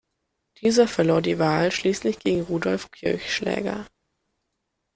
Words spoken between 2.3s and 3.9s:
Rudolf Kirchschläger.